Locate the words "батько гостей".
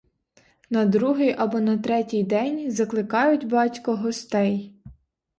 3.47-4.73